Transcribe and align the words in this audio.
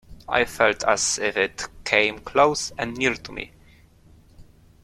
I 0.27 0.45
felt 0.45 0.83
as 0.83 1.19
if 1.19 1.37
it 1.37 1.67
came 1.83 2.17
close 2.21 2.71
and 2.75 2.97
near 2.97 3.13
to 3.13 3.31
me. 3.31 3.51